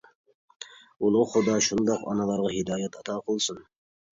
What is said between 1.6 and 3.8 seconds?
شۇنداق ئانىلارغا ھىدايەت ئاتا قىلسۇن!